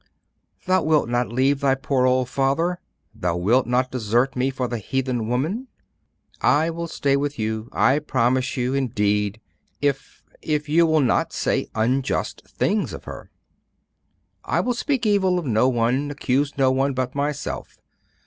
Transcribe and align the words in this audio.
'Thou 0.65 0.81
wilt 0.81 1.07
not 1.09 1.31
leave 1.31 1.59
thy 1.59 1.75
poor 1.75 2.07
old 2.07 2.27
father? 2.27 2.79
Thou 3.13 3.37
wilt 3.37 3.67
not 3.67 3.91
desert 3.91 4.35
me 4.35 4.49
for 4.49 4.67
the 4.67 4.79
heathen 4.79 5.27
woman?' 5.27 5.67
'I 6.41 6.71
will 6.71 6.87
stay 6.87 7.15
with 7.15 7.37
you, 7.37 7.69
I 7.71 7.99
promise 7.99 8.57
you, 8.57 8.73
indeed! 8.73 9.39
if 9.79 10.23
if 10.41 10.67
you 10.67 10.87
will 10.87 11.01
not 11.01 11.33
say 11.33 11.67
unjust 11.75 12.41
things 12.47 12.93
of 12.93 13.03
her.' 13.03 13.29
'I 14.45 14.61
will 14.61 14.73
speak 14.73 15.05
evil 15.05 15.37
of 15.37 15.45
no 15.45 15.69
one, 15.69 16.09
accuse 16.09 16.57
no 16.57 16.71
one, 16.71 16.95
but 16.95 17.13
myself. 17.13 17.77